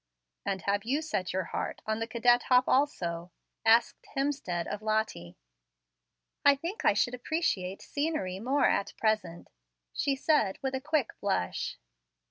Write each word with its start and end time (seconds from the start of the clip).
"And 0.47 0.63
have 0.63 0.83
you 0.83 0.99
set 1.03 1.31
your 1.31 1.43
heart 1.43 1.83
on 1.85 1.99
the 1.99 2.07
'cadet 2.07 2.41
hop' 2.49 2.67
also?" 2.67 3.29
asked 3.63 4.07
Hemstead 4.15 4.65
of 4.65 4.81
Lottie. 4.81 5.37
"I 6.43 6.55
think 6.55 6.83
I 6.83 6.93
should 6.93 7.13
appreciate 7.13 7.83
scenery 7.83 8.39
more 8.39 8.65
at 8.65 8.95
present," 8.97 9.51
she 9.93 10.15
said, 10.15 10.57
with 10.63 10.73
a 10.73 10.81
quick 10.81 11.11
blush. 11.19 11.77